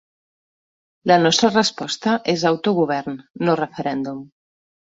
La 1.11 1.17
nostra 1.25 1.49
resposta 1.51 2.15
és 2.35 2.47
autogovern, 2.53 3.21
no 3.47 3.59
referèndum. 3.63 4.29